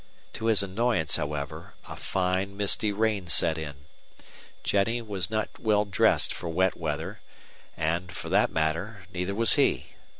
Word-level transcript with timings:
To 0.33 0.47
his 0.47 0.63
annoyance, 0.63 1.17
however, 1.17 1.75
a 1.87 1.95
fine, 1.95 2.57
misty 2.57 2.91
rain 2.91 3.27
set 3.27 3.55
in. 3.59 3.85
Jennie 4.63 4.99
was 5.03 5.29
not 5.29 5.59
well 5.59 5.85
dressed 5.85 6.33
for 6.33 6.49
wet 6.49 6.75
weather; 6.75 7.21
and, 7.77 8.11
for 8.11 8.27
that 8.29 8.49
matter, 8.51 9.05
neither 9.13 9.35
was 9.35 9.53
he. 9.53 9.91